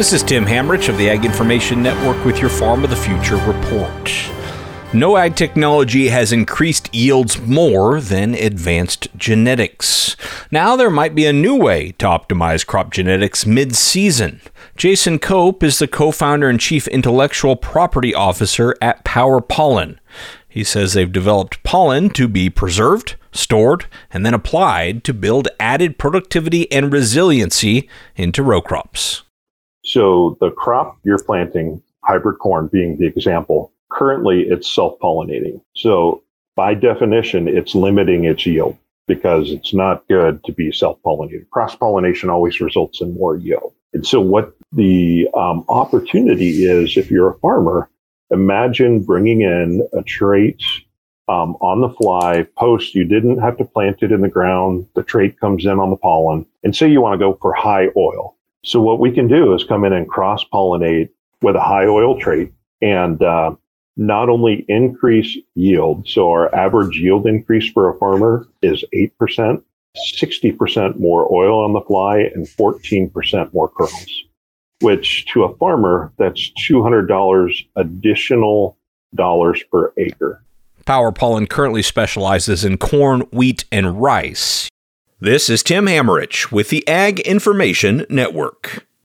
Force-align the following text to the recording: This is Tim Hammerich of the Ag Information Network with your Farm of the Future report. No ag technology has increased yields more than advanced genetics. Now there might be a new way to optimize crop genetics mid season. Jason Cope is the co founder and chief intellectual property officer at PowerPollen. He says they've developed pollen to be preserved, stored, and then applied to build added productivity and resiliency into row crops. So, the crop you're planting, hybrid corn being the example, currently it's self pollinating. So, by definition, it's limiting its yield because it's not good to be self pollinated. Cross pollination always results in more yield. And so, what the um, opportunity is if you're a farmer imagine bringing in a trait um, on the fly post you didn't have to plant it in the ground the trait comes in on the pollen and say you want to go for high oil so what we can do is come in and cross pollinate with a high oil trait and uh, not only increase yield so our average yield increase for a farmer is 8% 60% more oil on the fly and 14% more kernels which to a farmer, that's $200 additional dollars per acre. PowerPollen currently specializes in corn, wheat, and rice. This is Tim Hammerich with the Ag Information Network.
This 0.00 0.14
is 0.14 0.22
Tim 0.22 0.46
Hammerich 0.46 0.88
of 0.88 0.96
the 0.96 1.10
Ag 1.10 1.26
Information 1.26 1.82
Network 1.82 2.24
with 2.24 2.40
your 2.40 2.48
Farm 2.48 2.84
of 2.84 2.88
the 2.88 2.96
Future 2.96 3.36
report. 3.36 4.10
No 4.94 5.18
ag 5.18 5.36
technology 5.36 6.08
has 6.08 6.32
increased 6.32 6.94
yields 6.94 7.38
more 7.38 8.00
than 8.00 8.34
advanced 8.34 9.08
genetics. 9.18 10.16
Now 10.50 10.74
there 10.74 10.88
might 10.88 11.14
be 11.14 11.26
a 11.26 11.34
new 11.34 11.54
way 11.54 11.92
to 11.98 12.06
optimize 12.06 12.66
crop 12.66 12.90
genetics 12.90 13.44
mid 13.44 13.76
season. 13.76 14.40
Jason 14.74 15.18
Cope 15.18 15.62
is 15.62 15.78
the 15.78 15.86
co 15.86 16.12
founder 16.12 16.48
and 16.48 16.58
chief 16.58 16.88
intellectual 16.88 17.54
property 17.54 18.14
officer 18.14 18.74
at 18.80 19.04
PowerPollen. 19.04 19.98
He 20.48 20.64
says 20.64 20.94
they've 20.94 21.12
developed 21.12 21.62
pollen 21.62 22.08
to 22.14 22.26
be 22.26 22.48
preserved, 22.48 23.16
stored, 23.32 23.84
and 24.10 24.24
then 24.24 24.32
applied 24.32 25.04
to 25.04 25.12
build 25.12 25.48
added 25.60 25.98
productivity 25.98 26.72
and 26.72 26.90
resiliency 26.90 27.86
into 28.16 28.42
row 28.42 28.62
crops. 28.62 29.24
So, 29.84 30.36
the 30.40 30.50
crop 30.50 30.98
you're 31.04 31.22
planting, 31.22 31.82
hybrid 32.04 32.38
corn 32.38 32.68
being 32.68 32.98
the 32.98 33.06
example, 33.06 33.72
currently 33.90 34.42
it's 34.42 34.70
self 34.70 34.98
pollinating. 35.00 35.60
So, 35.74 36.22
by 36.56 36.74
definition, 36.74 37.48
it's 37.48 37.74
limiting 37.74 38.24
its 38.24 38.44
yield 38.46 38.76
because 39.06 39.50
it's 39.50 39.72
not 39.74 40.06
good 40.08 40.44
to 40.44 40.52
be 40.52 40.70
self 40.72 40.98
pollinated. 41.02 41.48
Cross 41.50 41.76
pollination 41.76 42.30
always 42.30 42.60
results 42.60 43.00
in 43.00 43.14
more 43.14 43.36
yield. 43.36 43.72
And 43.92 44.06
so, 44.06 44.20
what 44.20 44.54
the 44.72 45.28
um, 45.34 45.64
opportunity 45.68 46.64
is 46.64 46.96
if 46.96 47.10
you're 47.10 47.30
a 47.30 47.38
farmer 47.38 47.88
imagine 48.30 49.02
bringing 49.02 49.42
in 49.42 49.86
a 49.92 50.02
trait 50.02 50.62
um, 51.28 51.56
on 51.56 51.80
the 51.80 51.90
fly 51.90 52.46
post 52.56 52.94
you 52.94 53.04
didn't 53.04 53.38
have 53.38 53.56
to 53.58 53.64
plant 53.64 54.02
it 54.02 54.12
in 54.12 54.20
the 54.20 54.28
ground 54.28 54.86
the 54.94 55.02
trait 55.02 55.38
comes 55.40 55.64
in 55.64 55.78
on 55.78 55.90
the 55.90 55.96
pollen 55.96 56.46
and 56.62 56.74
say 56.74 56.88
you 56.88 57.00
want 57.00 57.14
to 57.14 57.18
go 57.18 57.36
for 57.40 57.52
high 57.52 57.88
oil 57.96 58.36
so 58.64 58.80
what 58.80 59.00
we 59.00 59.10
can 59.10 59.28
do 59.28 59.54
is 59.54 59.64
come 59.64 59.84
in 59.84 59.92
and 59.92 60.08
cross 60.08 60.44
pollinate 60.52 61.10
with 61.42 61.56
a 61.56 61.60
high 61.60 61.86
oil 61.86 62.18
trait 62.18 62.52
and 62.82 63.22
uh, 63.22 63.54
not 63.96 64.28
only 64.28 64.64
increase 64.68 65.36
yield 65.54 66.06
so 66.08 66.30
our 66.30 66.54
average 66.54 66.96
yield 66.96 67.26
increase 67.26 67.70
for 67.72 67.88
a 67.88 67.98
farmer 67.98 68.46
is 68.62 68.84
8% 68.94 69.62
60% 70.14 71.00
more 71.00 71.32
oil 71.34 71.64
on 71.64 71.72
the 71.72 71.80
fly 71.80 72.18
and 72.18 72.46
14% 72.46 73.52
more 73.52 73.68
kernels 73.68 74.24
which 74.80 75.26
to 75.26 75.44
a 75.44 75.56
farmer, 75.56 76.12
that's 76.18 76.50
$200 76.68 77.66
additional 77.76 78.76
dollars 79.14 79.62
per 79.70 79.92
acre. 79.96 80.42
PowerPollen 80.86 81.48
currently 81.48 81.82
specializes 81.82 82.64
in 82.64 82.78
corn, 82.78 83.20
wheat, 83.32 83.64
and 83.70 84.00
rice. 84.00 84.68
This 85.22 85.50
is 85.50 85.62
Tim 85.62 85.84
Hammerich 85.84 86.50
with 86.50 86.70
the 86.70 86.86
Ag 86.88 87.20
Information 87.20 88.06
Network. 88.08 88.86